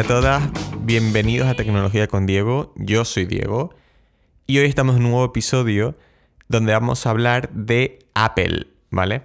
a 0.00 0.04
todas, 0.04 0.42
bienvenidos 0.80 1.46
a 1.46 1.54
Tecnología 1.54 2.06
con 2.06 2.24
Diego, 2.24 2.72
yo 2.74 3.04
soy 3.04 3.26
Diego 3.26 3.74
y 4.46 4.56
hoy 4.56 4.64
estamos 4.64 4.96
en 4.96 5.04
un 5.04 5.10
nuevo 5.10 5.26
episodio 5.26 5.94
donde 6.48 6.72
vamos 6.72 7.04
a 7.04 7.10
hablar 7.10 7.50
de 7.50 7.98
Apple, 8.14 8.68
¿vale? 8.88 9.24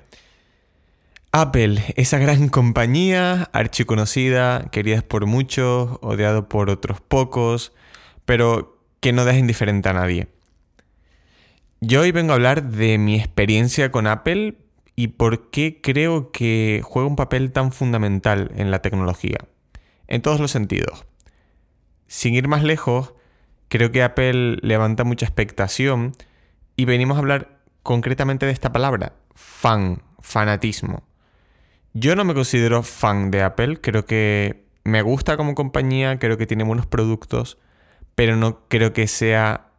Apple, 1.31 1.81
esa 1.95 2.17
gran 2.17 2.49
compañía, 2.49 3.49
archiconocida, 3.53 4.67
querida 4.70 4.99
por 5.01 5.27
muchos, 5.27 5.98
odiado 6.01 6.49
por 6.49 6.70
otros 6.70 6.99
pocos, 6.99 7.71
pero 8.26 8.77
que 8.99 9.13
no 9.13 9.23
deja 9.23 9.39
indiferente 9.39 9.87
a 9.87 9.93
nadie. 9.93 10.27
Yo 11.79 12.01
hoy 12.01 12.12
vengo 12.12 12.34
a 12.34 12.35
hablar 12.35 12.70
de 12.70 12.98
mi 12.98 13.15
experiencia 13.15 13.93
con 13.93 14.07
Apple 14.07 14.57
y 14.98 15.07
por 15.07 15.51
qué 15.51 15.79
creo 15.81 16.31
que 16.34 16.81
juega 16.84 17.07
un 17.07 17.15
papel 17.15 17.53
tan 17.53 17.71
fundamental 17.71 18.51
en 18.57 18.71
la 18.71 18.81
tecnología, 18.81 19.37
en 20.07 20.21
todos 20.21 20.39
los 20.39 20.51
sentidos. 20.51 21.05
Sin 22.07 22.35
ir 22.35 22.48
más 22.48 22.63
lejos, 22.63 23.13
creo 23.67 23.91
que 23.91 24.03
Apple 24.03 24.57
levanta 24.62 25.03
mucha 25.03 25.25
expectación 25.25 26.13
y 26.75 26.85
venimos 26.85 27.17
a 27.17 27.20
hablar 27.20 27.59
concretamente 27.84 28.45
de 28.45 28.51
esta 28.51 28.71
palabra, 28.71 29.13
fan, 29.34 30.01
fanatismo. 30.20 31.03
Yo 31.93 32.15
no 32.15 32.25
me 32.25 32.34
considero 32.34 32.84
fan 32.84 33.31
de 33.31 33.41
Apple, 33.41 33.79
creo 33.79 34.05
que 34.05 34.65
me 34.84 35.01
gusta 35.01 35.37
como 35.37 35.55
compañía, 35.55 36.19
creo 36.19 36.37
que 36.37 36.47
tiene 36.47 36.63
buenos 36.63 36.85
productos, 36.85 37.57
pero 38.15 38.35
no 38.35 38.67
creo 38.67 38.93
que 38.93 39.07
sea 39.07 39.71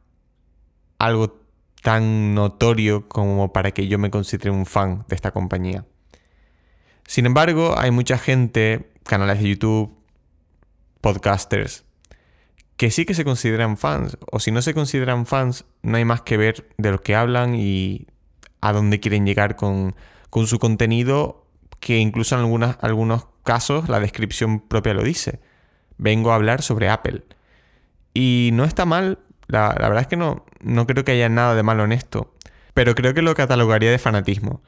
algo 0.98 1.40
tan 1.82 2.34
notorio 2.34 3.06
como 3.08 3.52
para 3.52 3.70
que 3.70 3.86
yo 3.86 3.98
me 3.98 4.10
considere 4.10 4.50
un 4.50 4.66
fan 4.66 5.04
de 5.08 5.14
esta 5.14 5.30
compañía. 5.30 5.84
Sin 7.06 7.26
embargo, 7.26 7.78
hay 7.78 7.90
mucha 7.90 8.18
gente, 8.18 8.90
canales 9.04 9.40
de 9.40 9.50
YouTube, 9.50 9.96
podcasters, 11.06 11.84
que 12.76 12.90
sí 12.90 13.04
que 13.04 13.14
se 13.14 13.24
consideran 13.24 13.76
fans, 13.76 14.18
o 14.32 14.40
si 14.40 14.50
no 14.50 14.60
se 14.60 14.74
consideran 14.74 15.24
fans, 15.24 15.64
no 15.82 15.98
hay 15.98 16.04
más 16.04 16.22
que 16.22 16.36
ver 16.36 16.68
de 16.78 16.90
lo 16.90 17.00
que 17.00 17.14
hablan 17.14 17.54
y 17.54 18.08
a 18.60 18.72
dónde 18.72 18.98
quieren 18.98 19.24
llegar 19.24 19.54
con, 19.54 19.94
con 20.30 20.48
su 20.48 20.58
contenido, 20.58 21.46
que 21.78 21.98
incluso 21.98 22.34
en 22.34 22.74
algunos 22.80 23.28
casos 23.44 23.88
la 23.88 24.00
descripción 24.00 24.58
propia 24.58 24.94
lo 24.94 25.04
dice. 25.04 25.38
Vengo 25.96 26.32
a 26.32 26.34
hablar 26.34 26.60
sobre 26.60 26.88
Apple. 26.88 27.22
Y 28.12 28.50
no 28.52 28.64
está 28.64 28.84
mal 28.84 29.20
la, 29.46 29.76
verdad 29.78 30.00
es 30.00 30.06
que 30.08 30.16
no, 30.16 30.44
no 30.58 30.88
creo 30.88 31.04
que 31.04 31.12
haya 31.12 31.28
nada 31.28 31.54
de 31.54 31.62
malo 31.62 31.84
en 31.84 31.92
esto, 31.92 32.34
pero 32.74 32.96
creo 32.96 33.14
que 33.14 33.22
lo 33.22 33.32
catalogaría 33.36 33.92
de 33.92 33.98
fanatismo, 33.98 34.60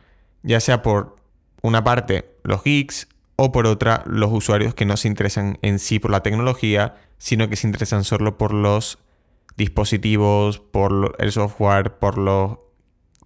ya 0.44 0.60
sea 0.60 0.82
por 0.82 1.16
una 1.62 1.82
parte 1.82 2.36
los 2.44 2.62
geeks 2.62 3.08
o 3.40 3.52
por 3.52 3.68
otra 3.68 4.02
los 4.04 4.32
usuarios 4.32 4.74
que 4.74 4.84
no 4.84 4.96
se 4.96 5.06
interesan 5.06 5.58
en 5.62 5.78
sí 5.78 6.00
por 6.00 6.10
la 6.10 6.24
tecnología, 6.24 6.96
sino 7.18 7.48
que 7.48 7.54
se 7.54 7.68
interesan 7.68 8.02
solo 8.02 8.36
por 8.36 8.52
los 8.52 8.98
dispositivos, 9.56 10.58
por 10.58 11.14
el 11.18 11.30
software, 11.30 11.98
por 11.98 12.16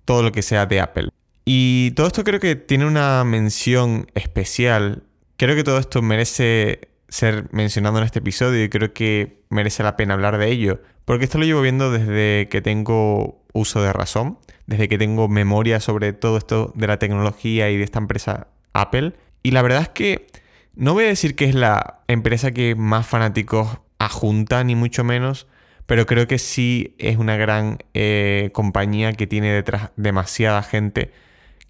todo 0.05 0.23
lo 0.23 0.31
que 0.31 0.43
sea 0.43 0.67
de 0.67 0.81
Apple. 0.81 1.09
Y 1.47 1.93
todo 1.93 2.07
esto 2.07 2.25
creo 2.25 2.41
que 2.41 2.57
tiene 2.57 2.85
una 2.85 3.25
mención 3.25 4.07
especial. 4.15 5.05
Creo 5.39 5.57
que 5.57 5.65
todo 5.65 5.79
esto 5.79 6.03
merece 6.03 6.91
ser 7.09 7.49
mencionado 7.51 7.97
en 7.97 8.05
este 8.05 8.19
episodio 8.19 8.63
y 8.63 8.69
creo 8.69 8.93
que 8.93 9.43
merece 9.49 9.83
la 9.83 9.97
pena 9.97 10.13
hablar 10.13 10.37
de 10.37 10.51
ello, 10.51 10.83
porque 11.07 11.25
esto 11.25 11.39
lo 11.39 11.45
llevo 11.47 11.63
viendo 11.63 11.91
desde 11.91 12.49
que 12.51 12.61
tengo 12.61 13.43
uso 13.55 13.83
de 13.83 13.95
razón, 13.95 14.39
desde 14.67 14.89
que 14.89 14.99
tengo 14.99 15.29
memoria 15.29 15.81
sobre 15.81 16.13
todo 16.13 16.37
esto 16.37 16.71
de 16.75 16.87
la 16.87 16.99
tecnología 16.99 17.71
y 17.71 17.79
de 17.79 17.85
esta 17.85 17.99
empresa 17.99 18.49
Apple. 18.75 19.15
Y 19.43 19.51
la 19.51 19.63
verdad 19.63 19.83
es 19.83 19.89
que 19.89 20.29
no 20.75 20.95
voy 20.95 21.05
a 21.05 21.09
decir 21.09 21.37
que 21.37 21.45
es 21.45 21.55
la 21.55 22.01
empresa 22.09 22.53
que 22.53 22.75
más 22.75 23.07
fanáticos 23.07 23.79
ajunta, 23.99 24.65
ni 24.65 24.75
mucho 24.75 25.05
menos, 25.05 25.47
pero 25.87 26.07
creo 26.07 26.27
que 26.27 26.39
sí 26.39 26.95
es 26.99 27.17
una 27.17 27.37
gran 27.37 27.79
eh, 27.95 28.51
compañía 28.53 29.13
que 29.13 29.27
tiene 29.27 29.53
detrás 29.53 29.91
demasiada 29.97 30.63
gente 30.63 31.13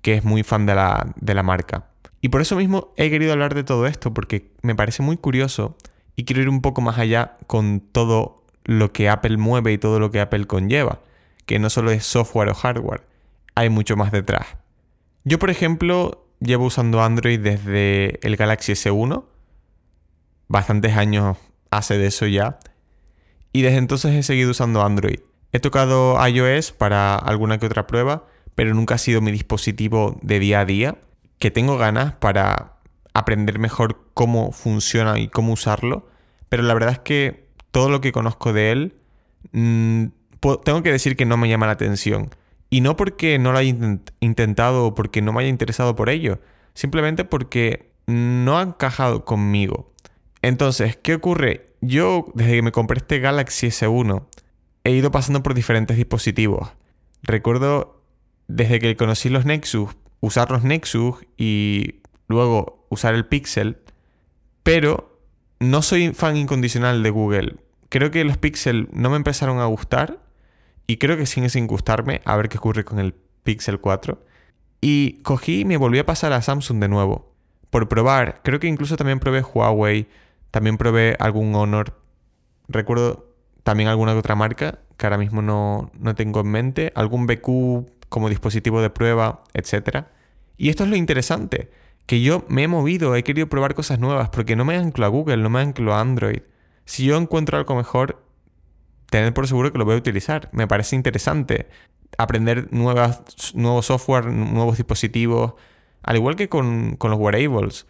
que 0.02 0.14
es 0.14 0.24
muy 0.24 0.42
fan 0.42 0.66
de 0.66 0.74
la, 0.74 1.12
de 1.16 1.34
la 1.34 1.42
marca. 1.42 1.86
Y 2.20 2.28
por 2.28 2.40
eso 2.40 2.56
mismo 2.56 2.92
he 2.96 3.10
querido 3.10 3.32
hablar 3.32 3.54
de 3.54 3.64
todo 3.64 3.86
esto, 3.86 4.14
porque 4.14 4.50
me 4.62 4.74
parece 4.74 5.02
muy 5.02 5.16
curioso 5.16 5.76
y 6.14 6.24
quiero 6.24 6.42
ir 6.42 6.48
un 6.48 6.60
poco 6.60 6.80
más 6.80 6.98
allá 6.98 7.36
con 7.46 7.80
todo 7.80 8.44
lo 8.64 8.92
que 8.92 9.08
Apple 9.08 9.36
mueve 9.38 9.72
y 9.72 9.78
todo 9.78 9.98
lo 9.98 10.10
que 10.10 10.20
Apple 10.20 10.46
conlleva, 10.46 11.00
que 11.46 11.58
no 11.58 11.70
solo 11.70 11.90
es 11.90 12.04
software 12.04 12.50
o 12.50 12.54
hardware, 12.54 13.02
hay 13.54 13.70
mucho 13.70 13.96
más 13.96 14.12
detrás. 14.12 14.46
Yo, 15.24 15.38
por 15.38 15.50
ejemplo, 15.50 16.21
llevo 16.42 16.66
usando 16.66 17.02
Android 17.02 17.40
desde 17.40 18.18
el 18.26 18.36
Galaxy 18.36 18.72
S1, 18.72 19.24
bastantes 20.48 20.96
años 20.96 21.38
hace 21.70 21.98
de 21.98 22.06
eso 22.08 22.26
ya, 22.26 22.58
y 23.52 23.62
desde 23.62 23.78
entonces 23.78 24.14
he 24.14 24.22
seguido 24.22 24.50
usando 24.50 24.82
Android. 24.82 25.20
He 25.52 25.60
tocado 25.60 26.16
iOS 26.26 26.72
para 26.72 27.16
alguna 27.16 27.58
que 27.58 27.66
otra 27.66 27.86
prueba, 27.86 28.26
pero 28.54 28.74
nunca 28.74 28.94
ha 28.94 28.98
sido 28.98 29.20
mi 29.20 29.30
dispositivo 29.30 30.18
de 30.22 30.38
día 30.38 30.60
a 30.60 30.64
día 30.64 30.96
que 31.38 31.50
tengo 31.50 31.76
ganas 31.76 32.14
para 32.14 32.76
aprender 33.14 33.58
mejor 33.58 34.00
cómo 34.14 34.52
funciona 34.52 35.18
y 35.18 35.28
cómo 35.28 35.52
usarlo, 35.52 36.08
pero 36.48 36.62
la 36.62 36.74
verdad 36.74 36.92
es 36.92 36.98
que 37.00 37.48
todo 37.70 37.90
lo 37.90 38.00
que 38.00 38.12
conozco 38.12 38.52
de 38.52 38.72
él, 38.72 38.96
mm, 39.52 40.04
tengo 40.64 40.82
que 40.82 40.92
decir 40.92 41.16
que 41.16 41.24
no 41.24 41.36
me 41.36 41.48
llama 41.48 41.66
la 41.66 41.72
atención. 41.72 42.30
Y 42.72 42.80
no 42.80 42.96
porque 42.96 43.38
no 43.38 43.52
lo 43.52 43.58
haya 43.58 43.76
intentado 44.20 44.86
o 44.86 44.94
porque 44.94 45.20
no 45.20 45.34
me 45.34 45.40
haya 45.40 45.50
interesado 45.50 45.94
por 45.94 46.08
ello, 46.08 46.40
simplemente 46.72 47.26
porque 47.26 47.92
no 48.06 48.58
ha 48.58 48.62
encajado 48.62 49.26
conmigo. 49.26 49.92
Entonces, 50.40 50.96
¿qué 50.96 51.16
ocurre? 51.16 51.66
Yo, 51.82 52.24
desde 52.32 52.52
que 52.52 52.62
me 52.62 52.72
compré 52.72 52.96
este 52.96 53.18
Galaxy 53.18 53.66
S1, 53.66 54.24
he 54.84 54.92
ido 54.92 55.10
pasando 55.10 55.42
por 55.42 55.52
diferentes 55.52 55.98
dispositivos. 55.98 56.72
Recuerdo 57.22 58.00
desde 58.48 58.78
que 58.78 58.96
conocí 58.96 59.28
los 59.28 59.44
Nexus 59.44 59.90
usar 60.20 60.50
los 60.50 60.64
Nexus 60.64 61.16
y 61.36 61.96
luego 62.26 62.86
usar 62.88 63.12
el 63.12 63.26
Pixel, 63.26 63.80
pero 64.62 65.20
no 65.60 65.82
soy 65.82 66.14
fan 66.14 66.38
incondicional 66.38 67.02
de 67.02 67.10
Google. 67.10 67.56
Creo 67.90 68.10
que 68.10 68.24
los 68.24 68.38
Pixel 68.38 68.88
no 68.92 69.10
me 69.10 69.16
empezaron 69.16 69.58
a 69.58 69.66
gustar 69.66 70.20
y 70.86 70.96
creo 70.98 71.16
que 71.16 71.26
siguen 71.26 71.50
sin 71.50 71.66
gustarme 71.66 72.20
a 72.24 72.36
ver 72.36 72.48
qué 72.48 72.58
ocurre 72.58 72.84
con 72.84 72.98
el 72.98 73.14
Pixel 73.42 73.80
4. 73.80 74.24
Y 74.80 75.22
cogí 75.22 75.60
y 75.60 75.64
me 75.64 75.76
volví 75.76 75.98
a 75.98 76.06
pasar 76.06 76.32
a 76.32 76.42
Samsung 76.42 76.80
de 76.80 76.88
nuevo. 76.88 77.32
Por 77.70 77.88
probar, 77.88 78.40
creo 78.42 78.60
que 78.60 78.66
incluso 78.66 78.96
también 78.96 79.20
probé 79.20 79.42
Huawei, 79.42 80.08
también 80.50 80.76
probé 80.76 81.16
algún 81.18 81.54
Honor. 81.54 81.98
Recuerdo 82.68 83.32
también 83.62 83.88
alguna 83.88 84.14
otra 84.14 84.34
marca 84.34 84.80
que 84.96 85.06
ahora 85.06 85.18
mismo 85.18 85.40
no, 85.40 85.90
no 85.98 86.14
tengo 86.14 86.40
en 86.40 86.48
mente. 86.48 86.92
Algún 86.94 87.26
BQ 87.26 88.08
como 88.08 88.28
dispositivo 88.28 88.82
de 88.82 88.90
prueba, 88.90 89.42
etc. 89.54 90.04
Y 90.56 90.68
esto 90.68 90.84
es 90.84 90.90
lo 90.90 90.96
interesante, 90.96 91.70
que 92.06 92.20
yo 92.20 92.44
me 92.48 92.64
he 92.64 92.68
movido, 92.68 93.16
he 93.16 93.24
querido 93.24 93.48
probar 93.48 93.74
cosas 93.74 93.98
nuevas, 93.98 94.28
porque 94.28 94.54
no 94.54 94.64
me 94.64 94.76
anclo 94.76 95.06
a 95.06 95.08
Google, 95.08 95.38
no 95.38 95.48
me 95.48 95.60
anclo 95.60 95.94
a 95.94 96.00
Android. 96.00 96.42
Si 96.84 97.04
yo 97.04 97.16
encuentro 97.16 97.56
algo 97.56 97.74
mejor, 97.74 98.22
tened 99.12 99.32
por 99.34 99.46
seguro 99.46 99.70
que 99.70 99.78
lo 99.78 99.84
voy 99.84 99.94
a 99.94 99.98
utilizar. 99.98 100.48
Me 100.52 100.66
parece 100.66 100.96
interesante 100.96 101.68
aprender 102.18 102.72
nuevas, 102.72 103.22
nuevo 103.54 103.82
software, 103.82 104.26
nuevos 104.26 104.78
dispositivos, 104.78 105.54
al 106.02 106.16
igual 106.16 106.34
que 106.34 106.48
con, 106.48 106.96
los 107.00 107.18
wearables. 107.18 107.86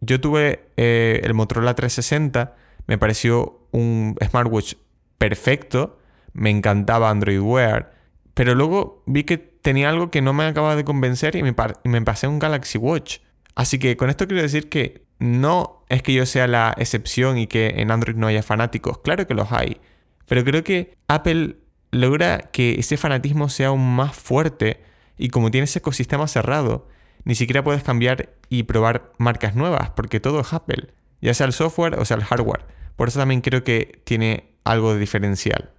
Yo 0.00 0.20
tuve 0.20 0.64
eh, 0.76 1.20
el 1.22 1.34
Motorola 1.34 1.74
360, 1.74 2.56
me 2.86 2.98
pareció 2.98 3.60
un 3.70 4.16
smartwatch 4.24 4.74
perfecto, 5.18 5.98
me 6.32 6.50
encantaba 6.50 7.10
Android 7.10 7.40
Wear, 7.40 7.92
pero 8.34 8.54
luego 8.54 9.04
vi 9.06 9.24
que 9.24 9.38
tenía 9.38 9.90
algo 9.90 10.10
que 10.10 10.22
no 10.22 10.32
me 10.32 10.44
acababa 10.44 10.74
de 10.74 10.84
convencer 10.84 11.36
y 11.36 11.42
me, 11.42 11.54
me 11.84 12.02
pasé 12.02 12.26
un 12.26 12.38
Galaxy 12.38 12.78
Watch. 12.78 13.18
Así 13.54 13.78
que 13.78 13.96
con 13.96 14.08
esto 14.10 14.26
quiero 14.26 14.42
decir 14.42 14.70
que 14.70 15.04
no 15.18 15.84
es 15.90 16.02
que 16.02 16.14
yo 16.14 16.24
sea 16.24 16.46
la 16.46 16.74
excepción 16.78 17.36
y 17.36 17.46
que 17.46 17.74
en 17.76 17.90
Android 17.90 18.16
no 18.16 18.26
haya 18.26 18.42
fanáticos, 18.42 18.98
claro 18.98 19.26
que 19.26 19.34
los 19.34 19.52
hay, 19.52 19.80
pero 20.26 20.44
creo 20.44 20.64
que 20.64 20.96
Apple 21.08 21.56
logra 21.90 22.38
que 22.52 22.74
ese 22.74 22.96
fanatismo 22.96 23.48
sea 23.48 23.68
aún 23.68 23.94
más 23.94 24.16
fuerte 24.16 24.82
y 25.18 25.28
como 25.28 25.50
tiene 25.50 25.64
ese 25.64 25.78
ecosistema 25.78 26.26
cerrado, 26.26 26.88
ni 27.24 27.34
siquiera 27.34 27.62
puedes 27.62 27.82
cambiar 27.82 28.30
y 28.48 28.64
probar 28.64 29.12
marcas 29.18 29.54
nuevas, 29.54 29.90
porque 29.90 30.20
todo 30.20 30.40
es 30.40 30.52
Apple, 30.52 30.88
ya 31.20 31.34
sea 31.34 31.46
el 31.46 31.52
software 31.52 31.98
o 31.98 32.04
sea 32.04 32.16
el 32.16 32.24
hardware. 32.24 32.64
Por 32.96 33.08
eso 33.08 33.18
también 33.18 33.40
creo 33.40 33.62
que 33.64 34.00
tiene 34.04 34.54
algo 34.64 34.94
de 34.94 35.00
diferencial. 35.00 35.70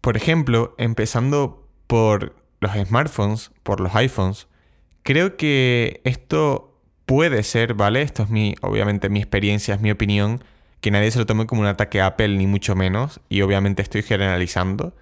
Por 0.00 0.16
ejemplo, 0.16 0.74
empezando 0.78 1.68
por 1.86 2.36
los 2.60 2.72
smartphones, 2.72 3.50
por 3.62 3.80
los 3.80 3.94
iPhones, 3.94 4.48
creo 5.02 5.36
que 5.36 6.00
esto 6.04 6.80
puede 7.06 7.42
ser, 7.42 7.74
¿vale? 7.74 8.02
Esto 8.02 8.24
es 8.24 8.30
mi, 8.30 8.54
obviamente, 8.62 9.08
mi 9.08 9.20
experiencia, 9.20 9.74
es 9.74 9.80
mi 9.80 9.90
opinión, 9.90 10.42
que 10.84 10.90
nadie 10.90 11.10
se 11.10 11.18
lo 11.18 11.24
tome 11.24 11.46
como 11.46 11.62
un 11.62 11.66
ataque 11.66 12.02
a 12.02 12.08
Apple, 12.08 12.28
ni 12.36 12.46
mucho 12.46 12.76
menos, 12.76 13.22
y 13.30 13.40
obviamente 13.40 13.80
estoy 13.80 14.02
generalizando. 14.02 14.94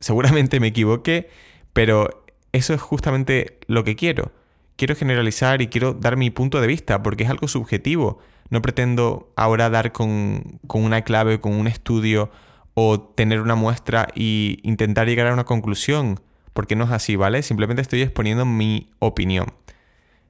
Seguramente 0.00 0.60
me 0.60 0.66
equivoqué, 0.66 1.30
pero 1.72 2.26
eso 2.52 2.74
es 2.74 2.82
justamente 2.82 3.58
lo 3.68 3.84
que 3.84 3.96
quiero. 3.96 4.32
Quiero 4.76 4.94
generalizar 4.94 5.62
y 5.62 5.68
quiero 5.68 5.94
dar 5.94 6.18
mi 6.18 6.28
punto 6.28 6.60
de 6.60 6.66
vista, 6.66 7.02
porque 7.02 7.24
es 7.24 7.30
algo 7.30 7.48
subjetivo. 7.48 8.18
No 8.50 8.60
pretendo 8.60 9.32
ahora 9.34 9.70
dar 9.70 9.92
con, 9.92 10.60
con 10.66 10.84
una 10.84 11.00
clave, 11.00 11.40
con 11.40 11.54
un 11.54 11.68
estudio 11.68 12.30
o 12.74 13.00
tener 13.00 13.40
una 13.40 13.54
muestra 13.54 14.08
e 14.14 14.58
intentar 14.62 15.08
llegar 15.08 15.28
a 15.28 15.32
una 15.32 15.44
conclusión, 15.44 16.20
porque 16.52 16.76
no 16.76 16.84
es 16.84 16.90
así, 16.90 17.16
¿vale? 17.16 17.42
Simplemente 17.42 17.80
estoy 17.80 18.02
exponiendo 18.02 18.44
mi 18.44 18.90
opinión. 18.98 19.54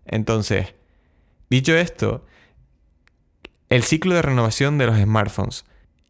Entonces, 0.07 0.73
dicho 1.51 1.75
esto, 1.77 2.25
el 3.69 3.83
ciclo 3.83 4.15
de 4.15 4.23
renovación 4.23 4.79
de 4.79 4.87
los 4.87 4.99
smartphones. 4.99 5.65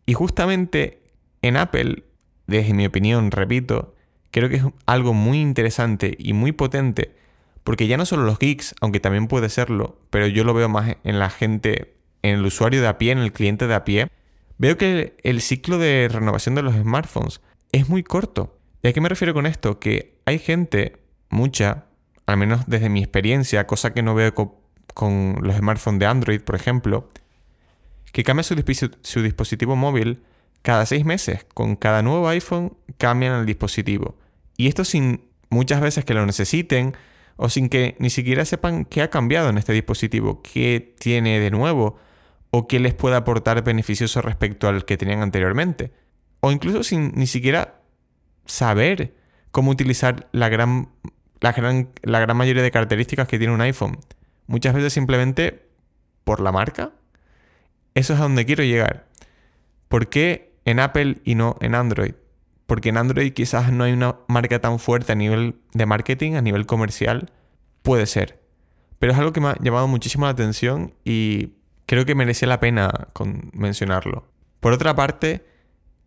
Y 0.07 0.15
justamente 0.15 1.03
en 1.43 1.57
Apple, 1.57 2.05
desde 2.47 2.75
mi 2.75 2.87
opinión, 2.87 3.31
repito, 3.31 3.95
creo 4.31 4.49
que 4.49 4.57
es 4.57 4.65
algo 4.87 5.15
muy 5.15 5.41
interesante 5.41 6.15
y 6.19 6.33
muy 6.33 6.53
potente, 6.53 7.15
porque 7.65 7.87
ya 7.87 7.97
no 7.97 8.07
solo 8.07 8.25
los 8.25 8.39
geeks, 8.39 8.75
aunque 8.81 9.01
también 9.01 9.27
puede 9.27 9.49
serlo, 9.49 10.01
pero 10.11 10.27
yo 10.27 10.45
lo 10.45 10.55
veo 10.55 10.69
más 10.69 10.97
en 11.05 11.19
la 11.19 11.31
gente, 11.31 11.95
en 12.23 12.37
el 12.37 12.47
usuario 12.47 12.81
de 12.81 12.89
a 12.89 12.99
pie, 12.99 13.13
en 13.13 13.19
el 13.19 13.33
cliente 13.33 13.67
de 13.67 13.75
a 13.75 13.85
pie, 13.85 14.09
veo 14.59 14.77
que 14.77 15.17
el 15.23 15.41
ciclo 15.41 15.79
de 15.79 16.09
renovación 16.11 16.55
de 16.55 16.63
los 16.63 16.75
smartphones 16.75 17.41
es 17.73 17.89
muy 17.89 18.03
corto. 18.03 18.59
¿Y 18.83 18.89
a 18.89 18.93
qué 18.93 19.01
me 19.01 19.09
refiero 19.09 19.35
con 19.35 19.47
esto? 19.47 19.79
Que 19.79 20.19
hay 20.25 20.39
gente, 20.39 21.01
mucha, 21.31 21.87
al 22.27 22.37
menos 22.37 22.67
desde 22.67 22.89
mi 22.89 23.01
experiencia, 23.01 23.67
cosa 23.67 23.93
que 23.93 24.03
no 24.03 24.15
veo 24.15 24.35
con, 24.35 25.37
los 25.43 25.57
smartphones 25.57 26.01
de 26.01 26.07
Android, 26.07 26.41
por 26.41 26.55
ejemplo, 26.55 27.09
que 28.13 28.25
cambia 28.25 28.43
su, 28.43 28.55
su 29.03 29.23
dispositivo 29.23 29.77
móvil 29.77 30.23
cada 30.63 30.87
seis 30.87 31.05
meses. 31.05 31.47
Con 31.55 31.77
cada 31.77 32.03
nuevo 32.03 32.29
iPhone 32.29 32.77
cambian 32.97 33.41
el 33.41 33.47
dispositivo. 33.47 34.17
Y 34.57 34.69
esto 34.69 34.85
sin 34.85 35.23
muchas 35.51 35.81
veces 35.81 36.05
que 36.05 36.15
lo 36.15 36.27
necesiten 36.27 36.97
o 37.37 37.49
sin 37.49 37.69
que 37.69 37.97
ni 37.99 38.11
siquiera 38.11 38.45
sepan 38.45 38.85
qué 38.85 39.03
ha 39.03 39.11
cambiado 39.11 39.49
en 39.49 39.59
este 39.59 39.73
dispositivo, 39.73 40.43
qué 40.43 40.95
tiene 40.99 41.39
de 41.39 41.51
nuevo 41.51 41.97
o 42.51 42.67
qué 42.67 42.81
les 42.81 42.95
puede 42.95 43.17
aportar 43.17 43.63
beneficioso 43.63 44.21
respecto 44.23 44.69
al 44.69 44.85
que 44.85 44.97
tenían 44.97 45.23
anteriormente. 45.23 45.93
O 46.41 46.51
incluso 46.51 46.83
sin 46.83 47.13
ni 47.15 47.27
siquiera 47.27 47.81
saber 48.45 49.15
cómo 49.51 49.71
utilizar 49.71 50.29
la 50.33 50.49
gran, 50.49 50.89
la 51.41 51.53
gran, 51.53 51.91
la 52.03 52.21
gran 52.21 52.37
mayoría 52.37 52.63
de 52.63 52.71
características 52.71 53.29
que 53.29 53.39
tiene 53.39 53.55
un 53.55 53.61
iPhone. 53.61 53.99
Muchas 54.47 54.75
veces 54.75 54.93
simplemente 54.93 55.69
por 56.25 56.41
la 56.41 56.53
marca. 56.53 56.93
Eso 57.95 58.15
es 58.15 58.21
a 58.21 58.23
donde 58.23 58.47
quiero 58.47 58.65
llegar. 58.65 59.07
¿Por 59.89 60.09
qué 60.09 60.55
en 60.65 60.81
Apple 60.81 61.19
y 61.25 61.35
no 61.35 61.57
en 61.61 61.75
Android? 61.75 62.15
Porque 62.67 62.91
en 62.91 62.99
Android 62.99 63.33
quizás 63.33 63.73
no 63.73 63.85
hay 63.85 63.93
una 63.93 64.17
marca 64.29 64.61
tan 64.61 64.79
fuerte 64.79 65.13
a 65.13 65.15
nivel 65.15 65.57
de 65.73 65.87
marketing, 65.87 66.35
a 66.35 66.43
nivel 66.43 66.67
comercial. 66.67 67.31
Puede 67.83 68.07
ser. 68.07 68.41
Pero 68.99 69.13
es 69.13 69.19
algo 69.19 69.33
que 69.33 69.41
me 69.41 69.49
ha 69.49 69.57
llamado 69.61 69.89
muchísimo 69.89 70.27
la 70.27 70.33
atención 70.33 70.95
y 71.05 71.55
creo 71.87 72.05
que 72.05 72.15
merecía 72.15 72.49
la 72.49 72.61
pena 72.61 73.09
mencionarlo. 73.53 74.27
Por 74.61 74.73
otra 74.73 74.95
parte, 74.95 75.47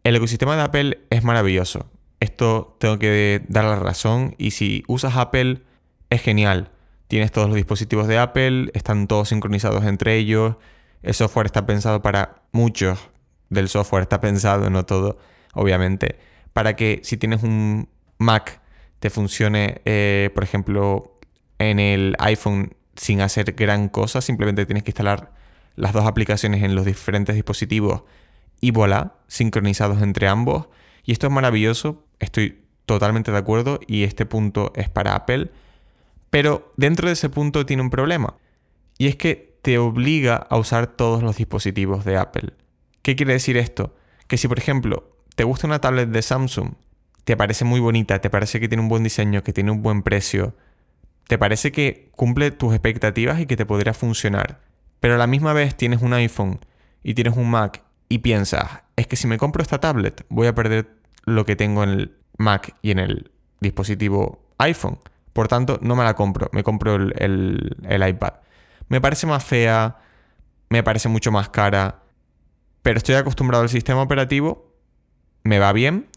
el 0.04 0.16
ecosistema 0.16 0.56
de 0.56 0.62
Apple 0.62 1.00
es 1.10 1.24
maravilloso. 1.24 1.90
Esto 2.20 2.78
tengo 2.80 3.00
que 3.00 3.44
dar 3.48 3.66
la 3.66 3.78
razón 3.78 4.36
y 4.38 4.52
si 4.52 4.84
usas 4.88 5.16
Apple 5.16 5.64
es 6.10 6.22
genial. 6.22 6.70
Tienes 7.08 7.32
todos 7.32 7.48
los 7.48 7.56
dispositivos 7.56 8.08
de 8.08 8.20
Apple, 8.20 8.70
están 8.74 9.08
todos 9.08 9.30
sincronizados 9.30 9.84
entre 9.86 10.18
ellos. 10.18 10.58
El 11.02 11.14
software 11.14 11.48
está 11.48 11.66
pensado 11.66 12.02
para 12.02 12.44
muchos 12.52 13.12
del 13.52 13.68
software 13.68 14.04
está 14.04 14.20
pensado, 14.20 14.70
no 14.72 14.86
todo, 14.86 15.18
obviamente, 15.54 16.18
para 16.54 16.76
que 16.76 17.02
si 17.04 17.18
tienes 17.18 17.44
un 17.44 17.90
Mac 18.18 18.62
te 19.00 19.10
funcione, 19.10 19.82
eh, 19.86 20.32
por 20.34 20.44
ejemplo, 20.44 21.20
en 21.60 21.80
el 21.80 22.16
iPhone 22.20 22.76
sin 22.96 23.22
hacer 23.22 23.52
gran 23.54 23.90
cosa, 23.90 24.22
simplemente 24.22 24.66
tienes 24.66 24.84
que 24.84 24.92
instalar 24.92 25.34
las 25.76 25.94
dos 25.94 26.06
aplicaciones 26.06 26.64
en 26.64 26.76
los 26.76 26.86
diferentes 26.86 27.36
dispositivos 27.36 28.04
y 28.62 28.72
voilà, 28.72 29.16
sincronizados 29.28 30.02
entre 30.02 30.28
ambos. 30.28 30.70
Y 31.04 31.12
esto 31.12 31.28
es 31.28 31.34
maravilloso, 31.34 32.06
estoy 32.20 32.64
totalmente 32.86 33.32
de 33.32 33.38
acuerdo 33.38 33.80
y 33.86 34.04
este 34.04 34.26
punto 34.26 34.72
es 34.76 34.88
para 34.88 35.16
Apple. 35.16 35.52
Pero 36.30 36.72
dentro 36.78 37.08
de 37.08 37.14
ese 37.14 37.30
punto 37.30 37.66
tiene 37.66 37.82
un 37.82 37.90
problema. 37.90 38.36
Y 38.98 39.08
es 39.08 39.16
que 39.16 39.51
te 39.62 39.78
obliga 39.78 40.36
a 40.36 40.58
usar 40.58 40.88
todos 40.88 41.24
los 41.24 41.38
dispositivos 41.38 42.06
de 42.06 42.18
Apple. 42.18 42.54
¿Qué 43.02 43.16
quiere 43.16 43.34
decir 43.34 43.58
esto? 43.58 43.96
Que 44.28 44.38
si 44.38 44.48
por 44.48 44.58
ejemplo 44.58 45.18
te 45.36 45.44
gusta 45.44 45.68
una 45.68 45.80
tablet 45.80 46.10
de 46.10 46.22
Samsung, 46.22 46.74
te 47.24 47.38
parece 47.38 47.66
muy 47.66 47.80
bonita, 47.80 48.20
te 48.20 48.30
parece 48.30 48.60
que 48.60 48.68
tiene 48.68 48.82
un 48.82 48.90
buen 48.90 49.04
diseño, 49.04 49.44
que 49.44 49.54
tiene 49.54 49.72
un 49.72 49.82
buen 49.82 50.02
precio, 50.04 50.56
te 51.28 51.38
parece 51.38 51.72
que 51.72 52.10
cumple 52.16 52.52
tus 52.52 52.74
expectativas 52.74 53.40
y 53.40 53.46
que 53.46 53.56
te 53.56 53.66
podría 53.66 53.94
funcionar, 53.94 54.62
pero 55.00 55.16
a 55.16 55.18
la 55.18 55.28
misma 55.28 55.54
vez 55.54 55.76
tienes 55.76 56.02
un 56.02 56.14
iPhone 56.14 56.60
y 57.04 57.14
tienes 57.14 57.38
un 57.38 57.50
Mac 57.50 57.84
y 58.10 58.20
piensas, 58.20 58.82
es 58.96 59.08
que 59.08 59.16
si 59.16 59.28
me 59.28 59.38
compro 59.38 59.62
esta 59.62 59.80
tablet 59.80 60.26
voy 60.30 60.48
a 60.48 60.56
perder 60.56 60.90
lo 61.26 61.46
que 61.46 61.56
tengo 61.56 61.84
en 61.84 61.90
el 61.90 62.18
Mac 62.38 62.76
y 62.82 62.92
en 62.92 63.00
el 63.00 63.32
dispositivo 63.60 64.44
iPhone. 64.58 65.00
Por 65.34 65.48
tanto, 65.48 65.80
no 65.82 65.96
me 65.96 66.04
la 66.04 66.16
compro, 66.16 66.50
me 66.52 66.64
compro 66.64 66.96
el, 66.96 67.78
el 67.88 68.08
iPad. 68.08 68.34
Me 68.92 69.00
parece 69.00 69.26
más 69.26 69.42
fea, 69.42 70.00
me 70.68 70.84
parece 70.84 71.08
mucho 71.08 71.32
más 71.32 71.48
cara, 71.48 72.04
pero 72.82 72.98
estoy 72.98 73.16
acostumbrado 73.16 73.64
al 73.64 73.70
sistema 73.70 74.02
operativo, 74.02 74.76
me 75.44 75.60
va 75.60 75.72
bien 75.72 76.10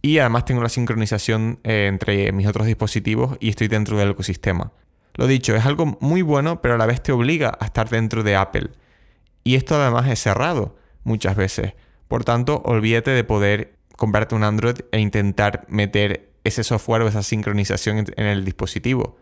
y 0.00 0.18
además 0.18 0.44
tengo 0.44 0.62
la 0.62 0.68
sincronización 0.68 1.58
eh, 1.64 1.88
entre 1.88 2.30
mis 2.30 2.46
otros 2.46 2.68
dispositivos 2.68 3.36
y 3.40 3.48
estoy 3.48 3.66
dentro 3.66 3.98
del 3.98 4.10
ecosistema. 4.10 4.70
Lo 5.14 5.26
dicho, 5.26 5.56
es 5.56 5.66
algo 5.66 5.98
muy 6.00 6.22
bueno, 6.22 6.62
pero 6.62 6.74
a 6.74 6.78
la 6.78 6.86
vez 6.86 7.02
te 7.02 7.10
obliga 7.10 7.58
a 7.58 7.64
estar 7.64 7.88
dentro 7.88 8.22
de 8.22 8.36
Apple. 8.36 8.70
Y 9.42 9.56
esto 9.56 9.74
además 9.74 10.08
es 10.08 10.20
cerrado 10.20 10.76
muchas 11.02 11.34
veces. 11.34 11.74
Por 12.06 12.22
tanto, 12.22 12.62
olvídate 12.64 13.10
de 13.10 13.24
poder 13.24 13.74
comprarte 13.96 14.36
un 14.36 14.44
Android 14.44 14.82
e 14.92 15.00
intentar 15.00 15.64
meter 15.66 16.30
ese 16.44 16.62
software 16.62 17.02
o 17.02 17.08
esa 17.08 17.24
sincronización 17.24 18.04
en 18.16 18.26
el 18.26 18.44
dispositivo. 18.44 19.16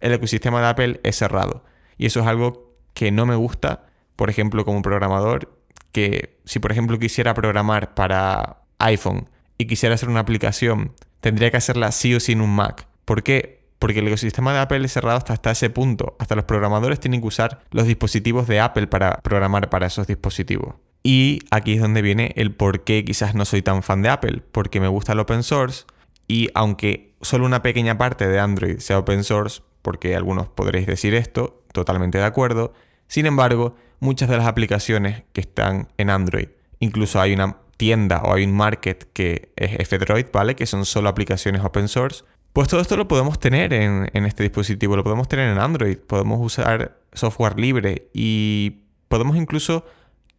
El 0.00 0.12
ecosistema 0.12 0.60
de 0.60 0.66
Apple 0.66 1.00
es 1.04 1.14
cerrado. 1.14 1.62
Y 1.98 2.06
eso 2.06 2.20
es 2.20 2.26
algo 2.26 2.74
que 2.94 3.10
no 3.10 3.26
me 3.26 3.36
gusta, 3.36 3.86
por 4.16 4.30
ejemplo, 4.30 4.64
como 4.64 4.82
programador, 4.82 5.58
que 5.92 6.38
si 6.44 6.58
por 6.58 6.72
ejemplo 6.72 6.98
quisiera 6.98 7.34
programar 7.34 7.94
para 7.94 8.62
iPhone 8.78 9.28
y 9.58 9.66
quisiera 9.66 9.94
hacer 9.94 10.08
una 10.08 10.20
aplicación, 10.20 10.92
tendría 11.20 11.50
que 11.50 11.56
hacerla 11.56 11.92
sí 11.92 12.14
o 12.14 12.20
sí 12.20 12.32
en 12.32 12.40
un 12.40 12.54
Mac. 12.54 12.86
¿Por 13.04 13.22
qué? 13.22 13.62
Porque 13.78 14.00
el 14.00 14.08
ecosistema 14.08 14.52
de 14.52 14.60
Apple 14.60 14.84
es 14.84 14.92
cerrado 14.92 15.18
hasta, 15.18 15.32
hasta 15.32 15.50
ese 15.50 15.70
punto. 15.70 16.16
Hasta 16.18 16.34
los 16.34 16.44
programadores 16.44 17.00
tienen 17.00 17.20
que 17.20 17.26
usar 17.26 17.60
los 17.70 17.86
dispositivos 17.86 18.46
de 18.46 18.60
Apple 18.60 18.86
para 18.86 19.18
programar 19.22 19.70
para 19.70 19.86
esos 19.86 20.06
dispositivos. 20.06 20.76
Y 21.02 21.40
aquí 21.50 21.74
es 21.74 21.80
donde 21.80 22.00
viene 22.00 22.32
el 22.36 22.54
por 22.54 22.84
qué 22.84 23.04
quizás 23.04 23.34
no 23.34 23.44
soy 23.44 23.62
tan 23.62 23.82
fan 23.82 24.02
de 24.02 24.08
Apple. 24.08 24.42
Porque 24.52 24.80
me 24.80 24.86
gusta 24.86 25.12
el 25.12 25.20
open 25.20 25.42
source 25.42 25.84
y 26.28 26.48
aunque 26.54 27.14
solo 27.20 27.44
una 27.44 27.62
pequeña 27.62 27.98
parte 27.98 28.28
de 28.28 28.38
Android 28.38 28.78
sea 28.78 28.98
open 28.98 29.24
source, 29.24 29.62
porque 29.82 30.14
algunos 30.14 30.48
podréis 30.48 30.86
decir 30.86 31.14
esto, 31.14 31.61
totalmente 31.72 32.18
de 32.18 32.24
acuerdo, 32.24 32.72
sin 33.08 33.26
embargo, 33.26 33.76
muchas 34.00 34.28
de 34.28 34.36
las 34.36 34.46
aplicaciones 34.46 35.24
que 35.32 35.42
están 35.42 35.88
en 35.98 36.10
Android, 36.10 36.48
incluso 36.78 37.20
hay 37.20 37.34
una 37.34 37.58
tienda 37.76 38.22
o 38.22 38.34
hay 38.34 38.44
un 38.44 38.52
market 38.52 39.12
que 39.12 39.52
es 39.56 39.80
F-Droid, 39.80 40.26
¿vale? 40.32 40.54
Que 40.54 40.66
son 40.66 40.84
solo 40.84 41.08
aplicaciones 41.08 41.64
open 41.64 41.88
source. 41.88 42.24
Pues 42.52 42.68
todo 42.68 42.80
esto 42.80 42.96
lo 42.96 43.08
podemos 43.08 43.38
tener 43.38 43.72
en, 43.72 44.08
este 44.24 44.44
dispositivo, 44.44 44.96
lo 44.96 45.04
podemos 45.04 45.26
tener 45.26 45.50
en 45.50 45.58
Android, 45.58 45.98
podemos 45.98 46.38
usar 46.40 46.98
software 47.12 47.58
libre 47.58 48.08
y 48.12 48.82
podemos 49.08 49.36
incluso 49.36 49.84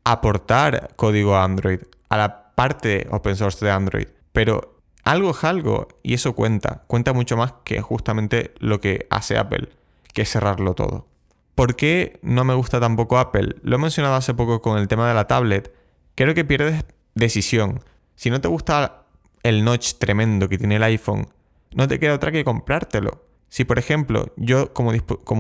aportar 0.03 0.93
código 0.95 1.35
a 1.35 1.43
Android, 1.43 1.79
a 2.09 2.17
la 2.17 2.53
parte 2.55 3.07
open 3.11 3.35
source 3.35 3.65
de 3.65 3.71
Android. 3.71 4.07
Pero 4.31 4.79
algo 5.03 5.31
es 5.31 5.43
algo 5.43 5.87
y 6.01 6.13
eso 6.13 6.33
cuenta, 6.33 6.83
cuenta 6.87 7.13
mucho 7.13 7.35
más 7.35 7.53
que 7.63 7.81
justamente 7.81 8.53
lo 8.59 8.79
que 8.79 9.05
hace 9.09 9.37
Apple, 9.37 9.69
que 10.13 10.21
es 10.21 10.31
cerrarlo 10.31 10.75
todo. 10.75 11.12
¿Por 11.55 11.75
qué 11.75 12.19
no 12.23 12.43
me 12.43 12.55
gusta 12.55 12.79
tampoco 12.79 13.17
Apple? 13.19 13.55
Lo 13.61 13.75
he 13.75 13.79
mencionado 13.79 14.15
hace 14.15 14.33
poco 14.33 14.61
con 14.61 14.77
el 14.79 14.87
tema 14.87 15.07
de 15.07 15.13
la 15.13 15.27
tablet. 15.27 15.73
Creo 16.15 16.33
que 16.33 16.45
pierdes 16.45 16.83
decisión. 17.13 17.83
Si 18.15 18.29
no 18.29 18.41
te 18.41 18.47
gusta 18.47 19.05
el 19.43 19.63
notch 19.63 19.93
tremendo 19.99 20.49
que 20.49 20.57
tiene 20.57 20.77
el 20.77 20.83
iPhone, 20.83 21.27
no 21.75 21.87
te 21.87 21.99
queda 21.99 22.15
otra 22.15 22.31
que 22.31 22.43
comprártelo. 22.43 23.25
Si 23.49 23.65
por 23.65 23.77
ejemplo 23.77 24.33
yo 24.35 24.73
como, 24.73 24.91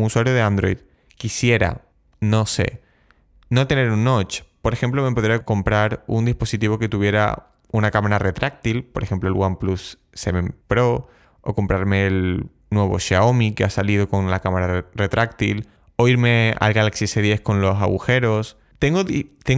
usuario 0.05 0.33
de 0.33 0.41
Android 0.41 0.77
quisiera, 1.17 1.81
no 2.19 2.45
sé, 2.45 2.81
no 3.49 3.65
tener 3.65 3.89
un 3.89 4.03
notch, 4.03 4.41
por 4.61 4.73
ejemplo 4.73 5.03
me 5.03 5.15
podría 5.15 5.43
comprar 5.43 6.03
un 6.07 6.25
dispositivo 6.25 6.77
que 6.77 6.89
tuviera 6.89 7.53
una 7.71 7.89
cámara 7.89 8.19
retráctil, 8.19 8.83
por 8.83 9.03
ejemplo 9.03 9.29
el 9.29 9.35
OnePlus 9.35 9.97
7 10.13 10.53
Pro, 10.67 11.07
o 11.41 11.55
comprarme 11.55 12.05
el 12.05 12.49
nuevo 12.69 12.99
Xiaomi 12.99 13.53
que 13.53 13.63
ha 13.63 13.69
salido 13.69 14.07
con 14.07 14.29
la 14.29 14.41
cámara 14.41 14.85
retráctil, 14.93 15.67
o 15.95 16.07
irme 16.07 16.55
al 16.59 16.73
Galaxy 16.73 17.05
S10 17.05 17.41
con 17.41 17.61
los 17.61 17.81
agujeros. 17.81 18.57
Tengo, 18.79 19.05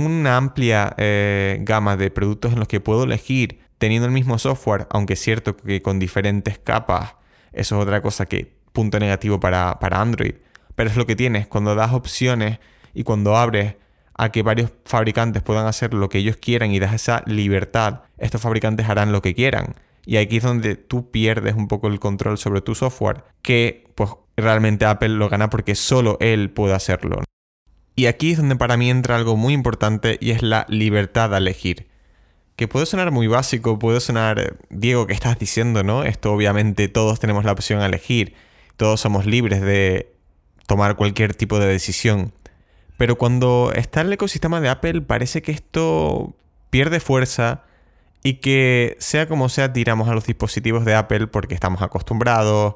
una 0.06 0.38
amplia 0.38 0.94
eh, 0.98 1.58
gama 1.62 1.98
de 1.98 2.12
productos 2.12 2.54
en 2.54 2.60
los 2.60 2.68
que 2.68 2.80
puedo 2.80 3.06
elegir 3.06 3.60
teniendo 3.78 4.08
el 4.08 4.14
mismo 4.14 4.38
software, 4.38 4.88
aunque 4.90 5.14
es 5.14 5.22
cierto 5.22 5.58
que 5.58 5.82
con 5.82 6.00
diferentes 6.00 6.60
capas, 6.60 7.16
eso 7.52 7.76
es 7.76 7.82
otra 7.82 8.02
cosa 8.02 8.26
que 8.26 8.56
punto 8.72 9.00
negativo 9.00 9.40
para, 9.40 9.80
para 9.80 10.02
Android. 10.02 10.36
Pero 10.76 10.90
es 10.90 10.96
lo 10.96 11.06
que 11.06 11.16
tienes, 11.16 11.48
cuando 11.48 11.76
das 11.76 11.94
opciones 11.94 12.60
y 12.94 13.04
cuando 13.04 13.36
abres 13.36 13.76
a 14.18 14.32
que 14.32 14.44
varios 14.44 14.72
fabricantes 14.86 15.42
puedan 15.44 15.68
hacer 15.68 15.94
lo 15.94 16.10
que 16.10 16.20
ellos 16.20 16.38
quieran 16.38 16.72
y 16.72 16.80
das 16.80 16.94
esa 16.94 17.24
libertad, 17.26 18.02
estos 18.18 18.42
fabricantes 18.42 18.88
harán 18.88 19.12
lo 19.12 19.22
que 19.22 19.34
quieran. 19.34 19.76
Y 20.06 20.18
aquí 20.18 20.38
es 20.38 20.44
donde 20.44 20.76
tú 20.76 21.10
pierdes 21.10 21.56
un 21.56 21.68
poco 21.68 21.88
el 21.88 22.00
control 22.00 22.38
sobre 22.38 22.62
tu 22.62 22.76
software, 22.76 23.24
que 23.42 23.86
pues 23.96 24.12
realmente 24.38 24.86
Apple 24.86 25.10
lo 25.10 25.30
gana 25.30 25.50
porque 25.50 25.76
solo 25.76 26.18
él 26.20 26.50
puede 26.50 26.74
hacerlo. 26.74 27.24
Y 27.96 28.08
aquí 28.08 28.32
es 28.32 28.38
donde 28.38 28.56
para 28.56 28.78
mí 28.78 28.90
entra 28.90 29.16
algo 29.16 29.38
muy 29.38 29.54
importante 29.54 30.18
y 30.20 30.32
es 30.32 30.42
la 30.42 30.66
libertad 30.68 31.30
de 31.30 31.38
elegir. 31.38 31.88
Que 32.58 32.68
puede 32.68 32.86
sonar 32.86 33.12
muy 33.12 33.28
básico, 33.28 33.80
puede 33.80 34.00
sonar, 34.00 34.58
Diego, 34.70 35.08
¿qué 35.08 35.14
estás 35.14 35.40
diciendo, 35.40 35.84
no? 35.84 36.04
Esto 36.04 36.32
obviamente 36.34 36.88
todos 36.88 37.20
tenemos 37.20 37.46
la 37.46 37.52
opción 37.52 37.82
a 37.82 37.86
elegir, 37.86 38.34
todos 38.78 39.00
somos 39.00 39.26
libres 39.26 39.62
de 39.62 40.14
tomar 40.68 40.96
cualquier 40.96 41.34
tipo 41.36 41.60
de 41.60 41.68
decisión. 41.68 42.34
Pero 42.98 43.18
cuando 43.18 43.72
está 43.76 44.02
el 44.02 44.14
ecosistema 44.14 44.62
de 44.62 44.70
Apple 44.70 45.02
parece 45.02 45.42
que 45.42 45.52
esto 45.52 46.36
pierde 46.70 47.00
fuerza 47.00 47.64
y 48.24 48.36
que 48.36 48.96
sea 49.00 49.28
como 49.28 49.50
sea 49.50 49.74
tiramos 49.74 50.08
a 50.10 50.14
los 50.14 50.26
dispositivos 50.26 50.86
de 50.86 50.96
Apple 50.96 51.28
porque 51.28 51.56
estamos 51.56 51.82
acostumbrados, 51.82 52.76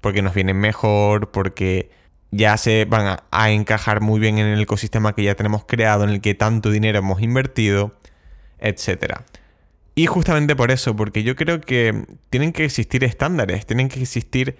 porque 0.00 0.22
nos 0.22 0.34
vienen 0.34 0.58
mejor, 0.58 1.30
porque 1.30 1.90
ya 2.30 2.56
se 2.56 2.84
van 2.84 3.18
a, 3.30 3.50
encajar 3.50 4.00
muy 4.00 4.20
bien 4.20 4.38
en 4.38 4.46
el 4.46 4.60
ecosistema 4.60 5.14
que 5.14 5.22
ya 5.22 5.34
tenemos 5.34 5.64
creado, 5.64 6.04
en 6.04 6.10
el 6.10 6.20
que 6.20 6.34
tanto 6.34 6.70
dinero 6.70 6.98
hemos 6.98 7.22
invertido, 7.22 7.98
etc. 8.58 9.20
Y 9.94 10.06
justamente 10.06 10.54
por 10.54 10.70
eso, 10.70 10.94
porque 10.94 11.22
yo 11.22 11.36
creo 11.36 11.60
que 11.60 12.06
tienen 12.30 12.52
que 12.52 12.64
existir 12.64 13.02
estándares, 13.04 13.66
tienen 13.66 13.88
que 13.88 14.00
existir 14.00 14.56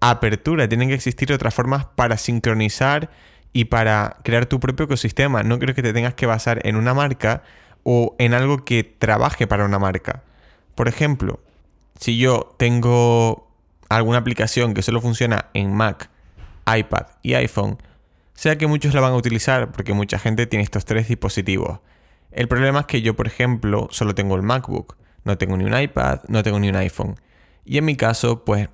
apertura, 0.00 0.68
tienen 0.68 0.88
que 0.88 0.94
existir 0.94 1.32
otras 1.32 1.54
formas 1.54 1.84
para 1.84 2.16
sincronizar 2.16 3.10
y 3.52 3.66
para 3.66 4.16
crear 4.24 4.46
tu 4.46 4.58
propio 4.58 4.86
ecosistema. 4.86 5.42
No 5.42 5.58
creo 5.58 5.74
que 5.74 5.82
te 5.82 5.92
tengas 5.92 6.14
que 6.14 6.26
basar 6.26 6.66
en 6.66 6.76
una 6.76 6.94
marca 6.94 7.42
o 7.84 8.16
en 8.18 8.34
algo 8.34 8.64
que 8.64 8.82
trabaje 8.84 9.46
para 9.46 9.64
una 9.64 9.78
marca. 9.78 10.22
Por 10.74 10.88
ejemplo, 10.88 11.40
si 12.00 12.18
yo 12.18 12.54
tengo 12.58 13.51
alguna 13.96 14.18
aplicación 14.18 14.74
que 14.74 14.82
solo 14.82 15.00
funciona 15.00 15.46
en 15.54 15.72
Mac, 15.72 16.10
iPad 16.66 17.06
y 17.22 17.34
iPhone, 17.34 17.78
sea 18.34 18.56
que 18.56 18.66
muchos 18.66 18.94
la 18.94 19.00
van 19.00 19.12
a 19.12 19.16
utilizar 19.16 19.72
porque 19.72 19.92
mucha 19.92 20.18
gente 20.18 20.46
tiene 20.46 20.62
estos 20.64 20.84
tres 20.84 21.08
dispositivos. 21.08 21.80
El 22.30 22.48
problema 22.48 22.80
es 22.80 22.86
que 22.86 23.02
yo, 23.02 23.14
por 23.14 23.26
ejemplo, 23.26 23.88
solo 23.90 24.14
tengo 24.14 24.36
el 24.36 24.42
MacBook, 24.42 24.96
no 25.24 25.36
tengo 25.38 25.56
ni 25.56 25.64
un 25.64 25.78
iPad, 25.78 26.20
no 26.28 26.42
tengo 26.42 26.58
ni 26.58 26.68
un 26.68 26.76
iPhone. 26.76 27.16
Y 27.64 27.78
en 27.78 27.84
mi 27.84 27.96
caso, 27.96 28.44
pues 28.44 28.68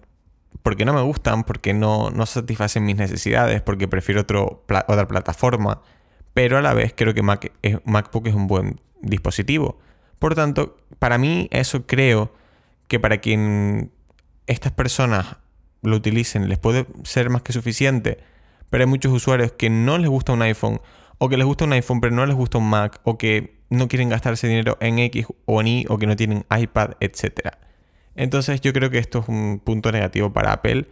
porque 0.62 0.84
no 0.84 0.92
me 0.92 1.02
gustan, 1.02 1.44
porque 1.44 1.74
no, 1.74 2.10
no 2.10 2.26
satisfacen 2.26 2.84
mis 2.84 2.96
necesidades, 2.96 3.60
porque 3.62 3.88
prefiero 3.88 4.20
otra 4.22 5.08
plataforma, 5.08 5.82
pero 6.34 6.58
a 6.58 6.62
la 6.62 6.74
vez 6.74 6.92
creo 6.96 7.14
que 7.14 7.22
Mac 7.22 7.52
MacBook 7.84 8.26
es 8.28 8.34
un 8.34 8.46
buen 8.46 8.80
dispositivo. 9.00 9.78
Por 10.18 10.34
tanto, 10.34 10.76
para 10.98 11.18
mí 11.18 11.48
eso 11.52 11.86
creo 11.86 12.32
que 12.86 12.98
para 12.98 13.18
quien 13.18 13.92
estas 14.48 14.72
personas 14.72 15.36
lo 15.82 15.96
utilicen 15.96 16.48
les 16.48 16.58
puede 16.58 16.86
ser 17.04 17.30
más 17.30 17.42
que 17.42 17.52
suficiente, 17.52 18.18
pero 18.70 18.82
hay 18.82 18.90
muchos 18.90 19.12
usuarios 19.12 19.52
que 19.52 19.70
no 19.70 19.98
les 19.98 20.08
gusta 20.08 20.32
un 20.32 20.42
iPhone, 20.42 20.80
o 21.18 21.28
que 21.28 21.36
les 21.36 21.46
gusta 21.46 21.64
un 21.64 21.72
iPhone 21.72 22.00
pero 22.00 22.14
no 22.14 22.26
les 22.26 22.36
gusta 22.36 22.58
un 22.58 22.68
Mac, 22.68 23.00
o 23.04 23.18
que 23.18 23.58
no 23.70 23.86
quieren 23.88 24.08
gastarse 24.08 24.48
dinero 24.48 24.76
en 24.80 24.98
X 24.98 25.26
o 25.44 25.60
en 25.60 25.68
Y, 25.68 25.84
o 25.88 25.98
que 25.98 26.06
no 26.06 26.16
tienen 26.16 26.44
iPad, 26.50 26.92
etcétera. 27.00 27.58
Entonces 28.16 28.60
yo 28.60 28.72
creo 28.72 28.90
que 28.90 28.98
esto 28.98 29.20
es 29.20 29.28
un 29.28 29.60
punto 29.62 29.92
negativo 29.92 30.32
para 30.32 30.52
Apple 30.52 30.88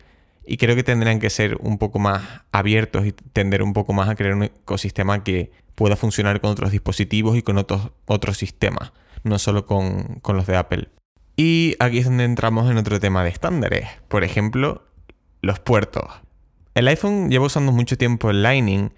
y 0.47 0.59
creo 0.59 0.77
que 0.77 0.85
tendrán 0.85 1.19
que 1.19 1.29
ser 1.29 1.57
un 1.61 1.79
poco 1.79 1.99
más 1.99 2.23
abiertos 2.53 3.05
y 3.05 3.13
tender 3.13 3.63
un 3.63 3.73
poco 3.73 3.93
más 3.93 4.09
a 4.09 4.15
crear 4.15 4.35
un 4.35 4.45
ecosistema 4.45 5.25
que 5.25 5.51
pueda 5.75 5.97
funcionar 5.97 6.41
con 6.41 6.51
otros 6.51 6.71
dispositivos 6.71 7.37
y 7.37 7.43
con 7.43 7.59
otros, 7.59 7.91
otros 8.07 8.39
sistemas, 8.39 8.93
no 9.25 9.39
solo 9.41 9.67
con, 9.67 10.21
con 10.23 10.37
los 10.37 10.47
de 10.47 10.57
Apple. 10.57 10.89
Y 11.37 11.77
aquí 11.79 11.99
es 11.99 12.07
donde 12.07 12.25
entramos 12.25 12.71
en 12.71 12.79
otro 12.79 12.99
tema 12.99 13.23
de 13.23 13.31
estándares, 13.31 13.89
por 14.09 14.25
ejemplo, 14.25 14.85
los 15.43 15.61
puertos. 15.61 16.05
El 16.75 16.89
iPhone 16.89 17.31
lleva 17.31 17.47
usando 17.47 17.73
mucho 17.73 17.99
tiempo 17.99 18.31
el 18.31 18.43
Lightning 18.43 18.93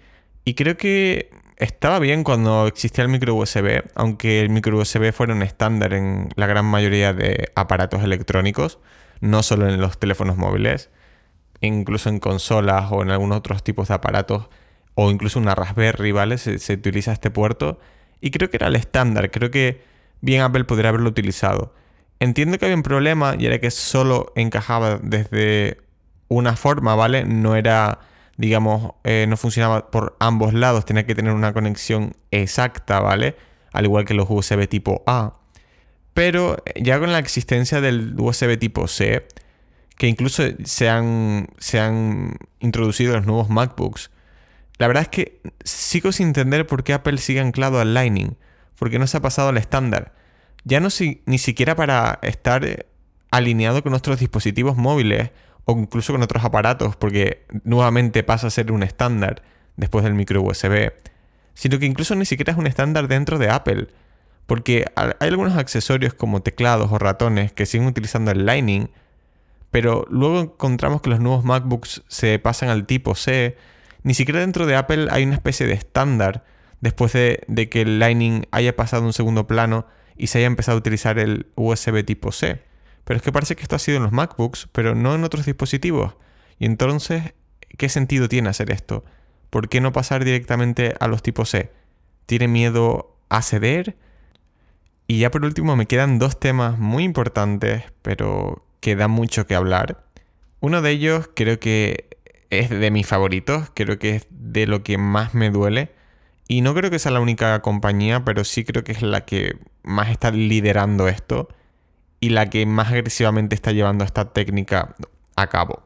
y 0.45 0.53
creo 0.53 0.77
que 0.77 1.29
estaba 1.57 1.99
bien 1.99 2.23
cuando 2.23 2.67
existía 2.67 3.03
el 3.03 3.09
micro 3.09 3.35
USB, 3.35 3.83
aunque 3.95 4.39
el 4.39 4.49
micro 4.49 4.77
USB 4.77 5.11
fuera 5.11 5.33
un 5.33 5.43
estándar 5.43 5.93
en 5.93 6.29
la 6.35 6.47
gran 6.47 6.65
mayoría 6.65 7.13
de 7.13 7.51
aparatos 7.55 8.03
electrónicos, 8.03 8.79
no 9.19 9.43
solo 9.43 9.67
en 9.67 9.81
los 9.81 9.99
teléfonos 9.99 10.37
móviles, 10.37 10.89
incluso 11.59 12.09
en 12.09 12.19
consolas 12.19 12.91
o 12.91 13.01
en 13.01 13.11
algunos 13.11 13.37
otros 13.37 13.63
tipos 13.63 13.89
de 13.89 13.95
aparatos, 13.95 14.47
o 14.95 15.11
incluso 15.11 15.39
una 15.39 15.55
Raspberry, 15.55 16.11
¿vale? 16.11 16.37
Se, 16.37 16.73
utiliza 16.73 17.11
este 17.11 17.31
puerto. 17.31 17.79
Y 18.21 18.31
creo 18.31 18.49
que 18.49 18.57
era 18.57 18.67
el 18.67 18.75
estándar, 18.75 19.31
creo 19.31 19.51
que 19.51 19.81
bien 20.21 20.41
Apple 20.41 20.65
podría 20.65 20.89
haberlo 20.89 21.09
utilizado. 21.09 21.73
Entiendo 22.19 22.57
que 22.57 22.65
había 22.65 22.75
un 22.75 22.83
problema 22.83 23.35
y 23.37 23.45
era 23.45 23.59
que 23.59 23.71
solo 23.71 24.33
encajaba 24.35 24.99
desde 25.01 25.77
una 26.27 26.55
forma, 26.55 26.95
¿vale? 26.95 27.25
No 27.25 27.55
era 27.55 27.99
digamos, 28.39 28.93
eh, 29.03 29.25
no 29.27 29.35
funcionaba 29.35 29.91
por 29.91 30.15
ambos 30.21 30.53
lados, 30.53 30.85
tenía 30.85 31.05
que 31.05 31.13
tener 31.13 31.33
una 31.33 31.51
conexión 31.51 32.13
exacta, 32.31 33.01
¿vale? 33.01 33.35
Al 33.73 33.83
igual 33.83 34.05
que 34.05 34.13
los 34.13 34.29
USB 34.29 34.65
tipo 34.69 35.03
A. 35.05 35.33
Pero 36.13 36.55
eh, 36.65 36.81
ya 36.81 36.99
con 36.99 37.11
la 37.11 37.19
existencia 37.19 37.81
del 37.81 38.15
USB 38.17 38.57
tipo 38.57 38.87
C, 38.87 39.27
que 39.97 40.07
incluso 40.07 40.43
se 40.63 40.87
han, 40.87 41.49
se 41.57 41.81
han 41.81 42.37
introducido 42.61 43.13
los 43.17 43.25
nuevos 43.25 43.49
MacBooks, 43.49 44.09
la 44.77 44.87
verdad 44.87 45.03
es 45.03 45.09
que 45.09 45.41
sigo 45.65 46.13
sin 46.13 46.27
entender 46.27 46.65
por 46.65 46.85
qué 46.85 46.93
Apple 46.93 47.17
sigue 47.17 47.41
anclado 47.41 47.81
al 47.81 47.93
Lightning, 47.93 48.37
porque 48.77 48.99
no 48.99 49.07
se 49.07 49.17
ha 49.17 49.21
pasado 49.21 49.49
al 49.49 49.57
estándar. 49.57 50.13
Ya 50.63 50.79
no 50.79 50.89
si, 50.89 51.21
ni 51.25 51.37
siquiera 51.37 51.75
para 51.75 52.19
estar 52.21 52.65
eh, 52.65 52.85
alineado 53.31 53.83
con 53.83 53.91
nuestros 53.91 54.19
dispositivos 54.19 54.77
móviles 54.77 55.31
o 55.65 55.77
incluso 55.77 56.13
con 56.13 56.23
otros 56.23 56.43
aparatos, 56.43 56.95
porque 56.95 57.45
nuevamente 57.63 58.23
pasa 58.23 58.47
a 58.47 58.49
ser 58.49 58.71
un 58.71 58.83
estándar 58.83 59.43
después 59.77 60.03
del 60.03 60.15
micro 60.15 60.41
USB, 60.41 60.91
sino 61.53 61.79
que 61.79 61.85
incluso 61.85 62.15
ni 62.15 62.25
siquiera 62.25 62.53
es 62.53 62.57
un 62.57 62.67
estándar 62.67 63.07
dentro 63.07 63.37
de 63.37 63.49
Apple, 63.49 63.87
porque 64.45 64.85
hay 64.95 65.29
algunos 65.29 65.55
accesorios 65.55 66.13
como 66.13 66.41
teclados 66.41 66.91
o 66.91 66.97
ratones 66.97 67.53
que 67.53 67.65
siguen 67.65 67.87
utilizando 67.87 68.31
el 68.31 68.45
Lightning, 68.45 68.89
pero 69.69 70.05
luego 70.09 70.39
encontramos 70.39 71.01
que 71.01 71.11
los 71.11 71.19
nuevos 71.19 71.45
MacBooks 71.45 72.03
se 72.07 72.39
pasan 72.39 72.69
al 72.69 72.87
tipo 72.87 73.13
C, 73.13 73.55
ni 74.01 74.15
siquiera 74.15 74.39
dentro 74.39 74.65
de 74.65 74.75
Apple 74.75 75.07
hay 75.11 75.23
una 75.23 75.35
especie 75.35 75.67
de 75.67 75.73
estándar 75.73 76.45
después 76.81 77.13
de, 77.13 77.43
de 77.47 77.69
que 77.69 77.81
el 77.81 77.99
Lightning 77.99 78.47
haya 78.51 78.75
pasado 78.75 79.03
a 79.03 79.05
un 79.05 79.13
segundo 79.13 79.45
plano 79.45 79.85
y 80.19 80.27
se 80.27 80.37
haya 80.37 80.47
empezado 80.47 80.75
a 80.75 80.79
utilizar 80.79 81.17
el 81.17 81.47
USB 81.55 82.05
tipo 82.05 82.31
C. 82.31 82.61
Pero 83.05 83.17
es 83.17 83.23
que 83.23 83.31
parece 83.31 83.55
que 83.55 83.63
esto 83.63 83.75
ha 83.75 83.79
sido 83.79 83.97
en 83.97 84.03
los 84.03 84.11
MacBooks, 84.11 84.67
pero 84.71 84.93
no 84.93 85.15
en 85.15 85.23
otros 85.23 85.45
dispositivos. 85.45 86.15
Y 86.59 86.65
entonces, 86.65 87.33
¿qué 87.77 87.89
sentido 87.89 88.29
tiene 88.29 88.49
hacer 88.49 88.69
esto? 88.69 89.05
¿Por 89.49 89.69
qué 89.69 89.81
no 89.81 89.93
pasar 89.93 90.23
directamente 90.25 90.93
a 90.99 91.07
los 91.07 91.23
tipos 91.23 91.49
C? 91.49 91.71
¿Tiene 92.25 92.47
miedo 92.47 93.17
a 93.29 93.41
ceder? 93.41 93.97
Y 95.07 95.19
ya 95.19 95.31
por 95.31 95.43
último 95.43 95.75
me 95.75 95.87
quedan 95.87 96.19
dos 96.19 96.39
temas 96.39 96.77
muy 96.77 97.03
importantes, 97.03 97.83
pero 98.03 98.63
que 98.81 98.95
dan 98.95 99.11
mucho 99.11 99.47
que 99.47 99.55
hablar. 99.55 100.03
Uno 100.59 100.81
de 100.81 100.91
ellos 100.91 101.29
creo 101.33 101.59
que 101.59 102.09
es 102.49 102.69
de 102.69 102.91
mis 102.91 103.07
favoritos, 103.07 103.71
creo 103.73 103.97
que 103.97 104.17
es 104.17 104.27
de 104.29 104.67
lo 104.67 104.83
que 104.83 104.97
más 104.97 105.33
me 105.33 105.49
duele. 105.49 105.91
Y 106.51 106.61
no 106.61 106.73
creo 106.73 106.89
que 106.89 106.97
sea 106.97 107.11
la 107.11 107.19
única 107.19 107.61
compañía, 107.61 108.25
pero 108.25 108.43
sí 108.43 108.65
creo 108.65 108.83
que 108.83 108.91
es 108.91 109.03
la 109.03 109.23
que 109.23 109.59
más 109.83 110.09
está 110.09 110.31
liderando 110.31 111.07
esto 111.07 111.47
y 112.19 112.29
la 112.29 112.49
que 112.49 112.65
más 112.65 112.87
agresivamente 112.87 113.53
está 113.53 113.71
llevando 113.71 114.03
esta 114.03 114.33
técnica 114.33 114.95
a 115.35 115.47
cabo. 115.47 115.83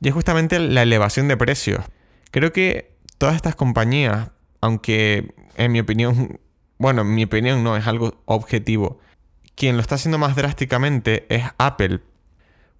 Y 0.00 0.06
es 0.06 0.14
justamente 0.14 0.60
la 0.60 0.82
elevación 0.82 1.26
de 1.26 1.36
precios. 1.36 1.84
Creo 2.30 2.52
que 2.52 2.96
todas 3.18 3.34
estas 3.34 3.56
compañías, 3.56 4.30
aunque 4.60 5.34
en 5.56 5.72
mi 5.72 5.80
opinión, 5.80 6.38
bueno, 6.78 7.02
en 7.02 7.12
mi 7.12 7.24
opinión 7.24 7.64
no 7.64 7.76
es 7.76 7.88
algo 7.88 8.22
objetivo, 8.26 9.00
quien 9.56 9.74
lo 9.74 9.82
está 9.82 9.96
haciendo 9.96 10.18
más 10.18 10.36
drásticamente 10.36 11.26
es 11.28 11.42
Apple, 11.58 12.02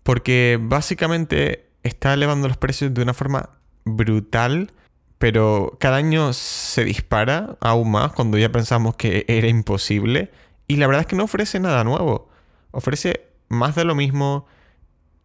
porque 0.05 0.57
básicamente 0.63 1.69
está 1.83 2.15
elevando 2.15 2.47
los 2.47 2.59
precios 2.59 2.95
de 2.95 3.03
una 3.03 3.13
forma 3.13 3.59
brutal, 3.85 4.73
pero 5.21 5.77
cada 5.79 5.99
año 5.99 6.33
se 6.33 6.83
dispara 6.83 7.59
aún 7.61 7.91
más 7.91 8.13
cuando 8.13 8.39
ya 8.39 8.51
pensamos 8.51 8.95
que 8.97 9.27
era 9.29 9.49
imposible. 9.49 10.31
Y 10.67 10.77
la 10.77 10.87
verdad 10.87 11.03
es 11.03 11.07
que 11.09 11.15
no 11.15 11.25
ofrece 11.25 11.61
nada 11.61 11.85
nuevo. 11.85 12.31
Ofrece 12.71 13.29
más 13.51 13.75
de 13.75 13.85
lo 13.85 13.95
mismo 13.95 14.47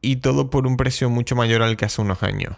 y 0.02 0.18
todo 0.18 0.50
por 0.50 0.68
un 0.68 0.76
precio 0.76 1.10
mucho 1.10 1.38
mayor 1.38 1.62
al 1.62 1.78
que 1.78 1.86
hace 1.86 2.02
unos 2.02 2.24
años. 2.24 2.58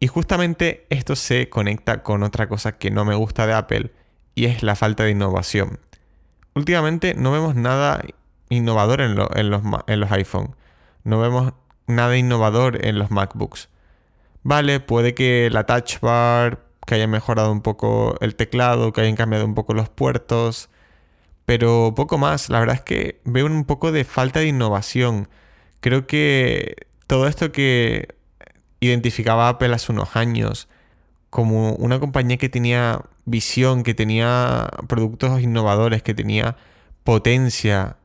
Y 0.00 0.08
justamente 0.08 0.86
esto 0.90 1.16
se 1.16 1.48
conecta 1.48 2.02
con 2.02 2.22
otra 2.22 2.46
cosa 2.46 2.76
que 2.76 2.90
no 2.90 3.06
me 3.06 3.14
gusta 3.14 3.46
de 3.46 3.54
Apple 3.54 3.92
y 4.34 4.44
es 4.44 4.62
la 4.62 4.76
falta 4.76 5.04
de 5.04 5.12
innovación. 5.12 5.80
Últimamente 6.54 7.14
no 7.14 7.32
vemos 7.32 7.54
nada 7.54 8.04
innovador 8.50 9.00
en, 9.00 9.14
los, 9.14 9.30
en 9.30 10.00
los 10.00 10.12
iPhone. 10.12 10.54
No 11.04 11.20
vemos 11.20 11.54
nada 11.86 12.18
innovador 12.18 12.84
en 12.84 12.98
los 12.98 13.10
MacBooks. 13.10 13.70
Vale, 14.42 14.78
puede 14.78 15.14
que 15.14 15.48
la 15.50 15.64
touch 15.64 16.00
bar 16.00 16.65
que 16.86 16.94
hayan 16.96 17.10
mejorado 17.10 17.52
un 17.52 17.62
poco 17.62 18.16
el 18.20 18.36
teclado, 18.36 18.92
que 18.92 19.02
hayan 19.02 19.16
cambiado 19.16 19.44
un 19.44 19.54
poco 19.54 19.74
los 19.74 19.88
puertos, 19.90 20.70
pero 21.46 21.94
poco 21.96 22.18
más. 22.18 22.48
La 22.50 22.60
verdad 22.60 22.76
es 22.76 22.82
que 22.82 23.20
veo 23.24 23.46
un 23.46 23.64
poco 23.66 23.92
de 23.92 24.04
falta 24.04 24.40
de 24.40 24.48
innovación. 24.48 25.28
Creo 25.80 26.06
que 26.06 26.76
todo 27.06 27.28
esto 27.28 27.52
que 27.52 28.16
identificaba 28.80 29.48
Apple 29.48 29.74
hace 29.74 29.92
unos 29.92 30.16
años 30.16 30.68
como 31.30 31.74
una 31.74 32.00
compañía 32.00 32.38
que 32.38 32.48
tenía 32.48 33.02
visión, 33.26 33.82
que 33.82 33.94
tenía 33.94 34.68
productos 34.88 35.40
innovadores, 35.42 36.02
que 36.02 36.14
tenía 36.14 36.56
potencia, 37.04 37.96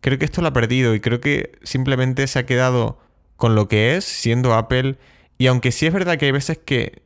creo 0.00 0.18
que 0.18 0.24
esto 0.24 0.42
lo 0.42 0.48
ha 0.48 0.52
perdido 0.52 0.94
y 0.94 1.00
creo 1.00 1.20
que 1.20 1.52
simplemente 1.62 2.26
se 2.26 2.38
ha 2.38 2.46
quedado 2.46 2.98
con 3.36 3.54
lo 3.54 3.68
que 3.68 3.96
es, 3.96 4.04
siendo 4.04 4.54
Apple. 4.54 4.98
Y 5.38 5.46
aunque 5.46 5.72
sí 5.72 5.86
es 5.86 5.92
verdad 5.92 6.18
que 6.18 6.26
hay 6.26 6.32
veces 6.32 6.58
que 6.58 7.02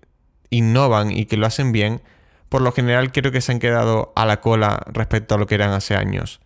innovan 0.50 1.10
y 1.10 1.26
que 1.26 1.36
lo 1.36 1.46
hacen 1.46 1.72
bien, 1.72 2.02
por 2.48 2.62
lo 2.62 2.72
general 2.72 3.12
creo 3.12 3.32
que 3.32 3.40
se 3.40 3.52
han 3.52 3.58
quedado 3.58 4.12
a 4.16 4.26
la 4.26 4.40
cola 4.40 4.82
respecto 4.86 5.34
a 5.34 5.38
lo 5.38 5.46
que 5.46 5.56
eran 5.56 5.72
hace 5.72 5.96
años. 5.96 6.40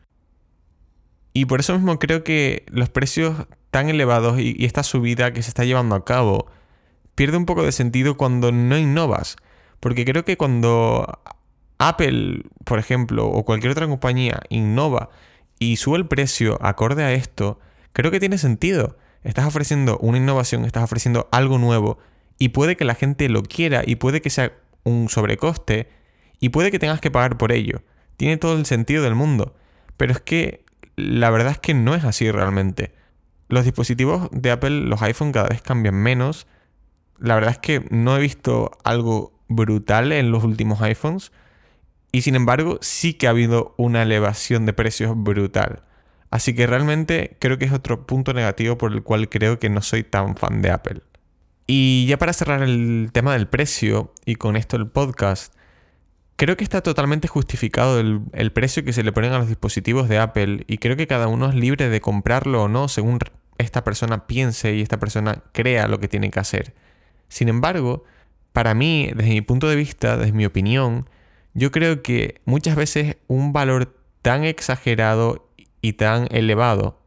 Y 1.32 1.44
por 1.44 1.60
eso 1.60 1.74
mismo 1.74 1.98
creo 1.98 2.24
que 2.24 2.64
los 2.68 2.88
precios 2.88 3.46
tan 3.70 3.88
elevados 3.88 4.40
y, 4.40 4.64
esta 4.64 4.82
subida 4.82 5.32
que 5.32 5.42
se 5.42 5.50
está 5.50 5.64
llevando 5.64 5.94
a 5.94 6.04
cabo 6.04 6.46
pierde 7.14 7.36
un 7.36 7.46
poco 7.46 7.62
de 7.62 7.72
sentido 7.72 8.16
cuando 8.16 8.52
no 8.52 8.78
innovas. 8.78 9.36
Porque 9.80 10.04
creo 10.04 10.24
que 10.24 10.36
cuando 10.36 11.20
Apple, 11.78 12.42
por 12.64 12.78
ejemplo, 12.78 13.26
o 13.26 13.44
cualquier 13.44 13.72
otra 13.72 13.86
compañía 13.86 14.40
innova 14.48 15.10
y 15.58 15.76
sube 15.76 15.98
el 15.98 16.08
precio 16.08 16.58
acorde 16.60 17.04
a 17.04 17.12
esto, 17.12 17.60
creo 17.92 18.10
que 18.10 18.20
tiene 18.20 18.38
sentido. 18.38 18.96
Estás 19.22 19.46
ofreciendo 19.46 19.98
una 19.98 20.18
innovación, 20.18 20.64
estás 20.64 20.84
ofreciendo 20.84 21.28
algo 21.30 21.58
nuevo 21.58 21.98
y 22.38 22.50
puede 22.50 22.76
que 22.76 22.84
la 22.84 22.94
gente 22.94 23.28
lo 23.28 23.42
quiera 23.42 23.82
y 23.86 23.96
puede 23.96 24.22
que 24.22 24.30
sea 24.30 24.52
un 24.84 25.08
sobrecoste 25.08 25.88
y 26.40 26.50
puede 26.50 26.70
que 26.70 26.78
tengas 26.78 27.00
que 27.00 27.10
pagar 27.10 27.36
por 27.36 27.52
ello. 27.52 27.82
Tiene 28.16 28.36
todo 28.36 28.56
el 28.56 28.66
sentido 28.66 29.02
del 29.02 29.14
mundo. 29.14 29.54
Pero 29.96 30.12
es 30.12 30.20
que 30.20 30.64
la 30.96 31.28
verdad 31.30 31.52
es 31.52 31.58
que 31.58 31.74
no 31.74 31.94
es 31.94 32.04
así 32.04 32.30
realmente. 32.30 32.92
Los 33.48 33.64
dispositivos 33.64 34.28
de 34.32 34.50
Apple, 34.50 34.70
los 34.70 35.02
iPhone 35.02 35.32
cada 35.32 35.48
vez 35.48 35.60
cambian 35.60 35.96
menos. 35.96 36.46
La 37.18 37.34
verdad 37.34 37.52
es 37.52 37.58
que 37.58 37.84
no 37.90 38.16
he 38.16 38.20
visto 38.20 38.70
algo 38.84 39.32
brutal 39.48 40.12
en 40.12 40.30
los 40.30 40.44
últimos 40.44 40.80
iPhones. 40.80 41.32
Y 42.12 42.22
sin 42.22 42.36
embargo, 42.36 42.78
sí 42.80 43.14
que 43.14 43.26
ha 43.26 43.30
habido 43.30 43.74
una 43.76 44.02
elevación 44.02 44.66
de 44.66 44.72
precios 44.72 45.12
brutal. 45.14 45.82
Así 46.30 46.54
que 46.54 46.66
realmente 46.66 47.36
creo 47.40 47.58
que 47.58 47.64
es 47.64 47.72
otro 47.72 48.06
punto 48.06 48.32
negativo 48.32 48.78
por 48.78 48.92
el 48.92 49.02
cual 49.02 49.28
creo 49.28 49.58
que 49.58 49.70
no 49.70 49.82
soy 49.82 50.04
tan 50.04 50.36
fan 50.36 50.62
de 50.62 50.70
Apple. 50.70 51.02
Y 51.70 52.06
ya 52.06 52.16
para 52.16 52.32
cerrar 52.32 52.62
el 52.62 53.10
tema 53.12 53.34
del 53.34 53.46
precio, 53.46 54.14
y 54.24 54.36
con 54.36 54.56
esto 54.56 54.76
el 54.76 54.88
podcast, 54.88 55.52
creo 56.36 56.56
que 56.56 56.64
está 56.64 56.80
totalmente 56.80 57.28
justificado 57.28 58.00
el, 58.00 58.52
precio 58.52 58.84
que 58.84 58.94
se 58.94 59.02
le 59.02 59.12
ponen 59.12 59.32
a 59.32 59.38
los 59.38 59.48
dispositivos 59.48 60.08
de 60.08 60.16
Apple 60.16 60.64
y 60.66 60.78
creo 60.78 60.96
que 60.96 61.06
cada 61.06 61.28
uno 61.28 61.50
es 61.50 61.54
libre 61.54 61.90
de 61.90 62.00
comprarlo 62.00 62.62
o 62.62 62.68
no 62.68 62.88
según 62.88 63.18
esta 63.58 63.84
persona 63.84 64.26
piense 64.26 64.74
y 64.74 64.80
esta 64.80 64.98
persona 64.98 65.42
crea 65.52 65.88
lo 65.88 66.00
que 66.00 66.08
tiene 66.08 66.30
que 66.30 66.40
hacer. 66.40 66.74
Sin 67.28 67.50
embargo, 67.50 68.04
para 68.54 68.72
mí, 68.72 69.10
desde 69.14 69.30
mi 69.30 69.42
punto 69.42 69.68
de 69.68 69.76
vista, 69.76 70.16
desde 70.16 70.32
mi 70.32 70.46
opinión, 70.46 71.10
yo 71.52 71.70
creo 71.70 72.02
que 72.02 72.40
muchas 72.46 72.76
veces 72.76 73.18
un 73.26 73.52
valor 73.52 73.94
tan 74.22 74.44
exagerado 74.44 75.50
y 75.82 75.92
tan 75.94 76.28
elevado 76.30 77.02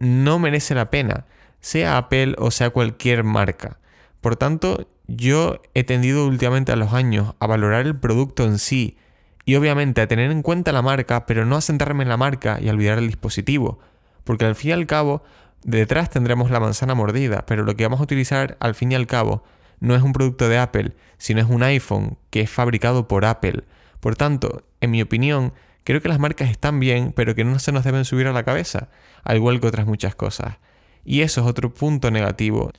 no 0.00 0.38
merece 0.38 0.74
la 0.74 0.90
pena, 0.90 1.24
sea 1.60 1.96
Apple 1.96 2.34
o 2.36 2.50
sea 2.50 2.68
cualquier 2.68 3.24
marca. 3.24 3.78
Por 4.22 4.36
tanto, 4.36 4.88
yo 5.08 5.60
he 5.74 5.84
tendido 5.84 6.26
últimamente 6.26 6.72
a 6.72 6.76
los 6.76 6.94
años 6.94 7.34
a 7.40 7.46
valorar 7.46 7.84
el 7.86 7.96
producto 7.96 8.44
en 8.44 8.58
sí 8.58 8.96
y 9.44 9.56
obviamente 9.56 10.00
a 10.00 10.06
tener 10.06 10.30
en 10.30 10.42
cuenta 10.42 10.72
la 10.72 10.80
marca, 10.80 11.26
pero 11.26 11.44
no 11.44 11.56
a 11.56 11.60
centrarme 11.60 12.04
en 12.04 12.08
la 12.08 12.16
marca 12.16 12.58
y 12.60 12.68
a 12.68 12.72
olvidar 12.72 12.98
el 12.98 13.08
dispositivo, 13.08 13.80
porque 14.22 14.44
al 14.44 14.54
fin 14.54 14.70
y 14.70 14.72
al 14.74 14.86
cabo 14.86 15.24
detrás 15.64 16.08
tendremos 16.08 16.52
la 16.52 16.60
manzana 16.60 16.94
mordida, 16.94 17.44
pero 17.46 17.64
lo 17.64 17.74
que 17.74 17.82
vamos 17.82 17.98
a 17.98 18.04
utilizar 18.04 18.56
al 18.60 18.76
fin 18.76 18.92
y 18.92 18.94
al 18.94 19.08
cabo 19.08 19.42
no 19.80 19.96
es 19.96 20.02
un 20.02 20.12
producto 20.12 20.48
de 20.48 20.58
Apple, 20.58 20.92
sino 21.18 21.40
es 21.40 21.48
un 21.48 21.64
iPhone 21.64 22.16
que 22.30 22.42
es 22.42 22.50
fabricado 22.50 23.08
por 23.08 23.24
Apple. 23.24 23.64
Por 23.98 24.14
tanto, 24.14 24.62
en 24.80 24.92
mi 24.92 25.02
opinión, 25.02 25.52
creo 25.82 26.00
que 26.00 26.08
las 26.08 26.20
marcas 26.20 26.48
están 26.48 26.78
bien, 26.78 27.12
pero 27.12 27.34
que 27.34 27.42
no 27.42 27.58
se 27.58 27.72
nos 27.72 27.82
deben 27.82 28.04
subir 28.04 28.28
a 28.28 28.32
la 28.32 28.44
cabeza, 28.44 28.88
al 29.24 29.36
igual 29.36 29.60
que 29.60 29.66
otras 29.66 29.86
muchas 29.86 30.14
cosas. 30.14 30.58
Y 31.04 31.22
eso 31.22 31.40
es 31.40 31.48
otro 31.48 31.74
punto 31.74 32.12
negativo. 32.12 32.70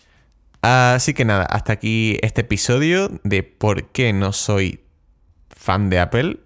Así 0.63 1.13
que 1.13 1.25
nada, 1.25 1.43
hasta 1.43 1.73
aquí 1.73 2.17
este 2.21 2.39
episodio 2.39 3.09
de 3.25 3.43
por 3.43 3.91
qué 3.91 4.13
no 4.13 4.31
soy 4.31 4.79
fan 5.49 5.89
de 5.89 5.99
Apple. 5.99 6.39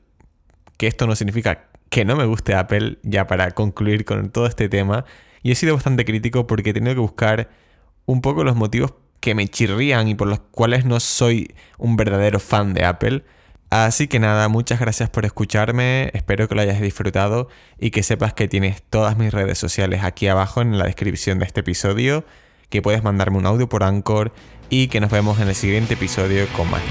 Que 0.78 0.88
esto 0.88 1.06
no 1.06 1.16
significa 1.16 1.68
que 1.92 2.04
no 2.04 2.16
me 2.16 2.26
guste 2.26 2.56
Apple, 2.56 2.98
ya 3.04 3.28
para 3.28 3.52
concluir 3.52 4.06
con 4.06 4.32
todo 4.32 4.48
este 4.48 4.70
tema. 4.70 5.06
Y 5.44 5.52
he 5.52 5.56
sido 5.56 5.76
bastante 5.76 6.04
crítico 6.04 6.48
porque 6.48 6.72
he 6.72 6.74
tenido 6.74 6.96
que 6.96 7.02
buscar 7.02 7.50
un 8.08 8.22
poco 8.22 8.44
los 8.44 8.56
motivos 8.56 8.96
que 9.20 9.36
me 9.36 9.48
chirrían 9.48 10.08
y 10.08 10.16
por 10.16 10.28
los 10.28 10.40
cuales 10.40 10.84
no 10.84 11.00
soy 11.00 11.54
un 11.78 11.96
verdadero 11.96 12.40
fan 12.40 12.74
de 12.74 12.86
Apple. 12.86 13.24
Así 13.70 14.08
que 14.08 14.18
nada, 14.18 14.48
muchas 14.48 14.80
gracias 14.80 15.12
por 15.12 15.26
escucharme, 15.26 16.10
espero 16.16 16.48
que 16.48 16.56
lo 16.56 16.62
hayas 16.62 16.82
disfrutado 16.82 17.50
y 17.78 17.92
que 17.92 18.02
sepas 18.02 18.34
que 18.34 18.48
tienes 18.48 18.82
todas 18.82 19.16
mis 19.16 19.32
redes 19.32 19.60
sociales 19.60 20.04
aquí 20.04 20.28
abajo 20.28 20.62
en 20.62 20.80
la 20.80 20.86
descripción 20.86 21.38
de 21.38 21.46
este 21.46 21.60
episodio, 21.60 22.26
que 22.70 22.82
puedes 22.82 23.04
mandarme 23.04 23.38
un 23.38 23.46
audio 23.46 23.68
por 23.70 23.84
Anchor 23.84 24.32
y 24.70 24.88
que 24.88 25.00
nos 25.00 25.12
vemos 25.12 25.40
en 25.40 25.48
el 25.48 25.56
siguiente 25.56 25.94
episodio 25.94 26.48
con 26.56 26.70
más 26.70 26.82